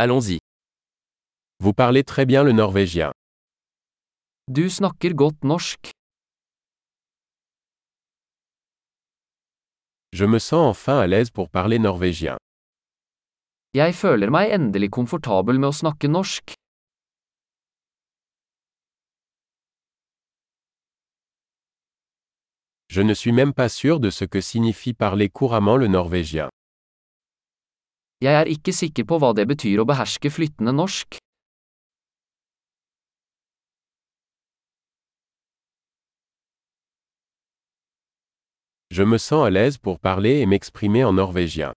[0.00, 0.38] Allons-y.
[1.58, 3.10] Vous parlez très bien le norvégien.
[4.46, 5.90] Du snakker godt norsk.
[10.12, 12.36] Je me sens enfin à l'aise pour parler norvégien.
[13.74, 16.54] Jeg føler meg endelig komfortabel med å snakke norsk.
[22.88, 26.48] Je ne suis même pas sûr de ce que signifie parler couramment le norvégien.
[28.20, 31.20] Jeg er ikke sikker på hva det betyr å beherske flyttende norsk.
[38.90, 41.70] Je me sens à l'aise pour parler et m'exprimer en norvégien.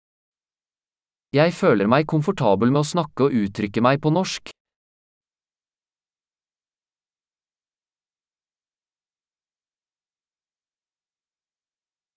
[1.31, 4.49] Jeg føler meg komfortabel med å snakke og uttrykke meg på norsk.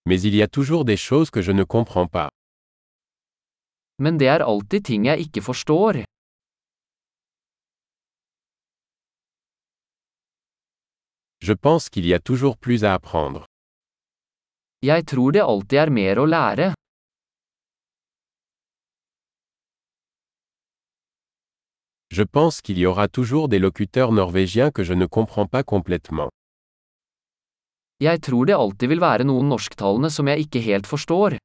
[0.06, 2.30] Mais il y a toujours des choses que je ne comprends pas.
[3.98, 6.02] Men det er alltid ting jeg ikke forstår.
[11.40, 13.44] Je pense qu'il y a toujours plus à apprendre.
[14.82, 16.72] Jeg tror det alltid er mer å lære.
[22.10, 26.30] Je pense qu'il y aura toujours des locuteurs norvégiens que je ne comprends pas complètement.
[28.00, 31.38] Jeg tror det alltid vil være noen norsktalende som jeg ikke helt forstår.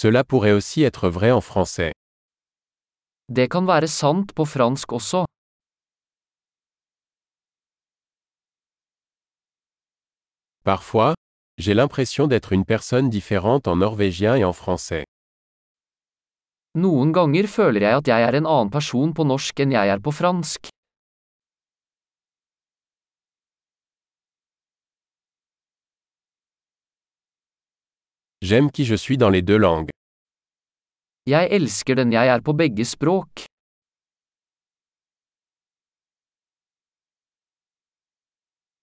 [0.00, 1.92] Cela pourrait aussi être vrai en français.
[3.36, 5.24] Det kan være sant på fransk også.
[10.62, 11.14] Parfois,
[11.58, 15.04] j'ai l'impression d'être une personne différente en norvégien et en français.
[16.76, 19.98] Noen ganger føler jeg at jeg er en annen person på norsk enn jeg er
[19.98, 20.70] på fransk.
[28.48, 29.90] J'aime qui je suis dans les deux langues.
[31.28, 33.44] Jeg elsker den jeg er på begge språk.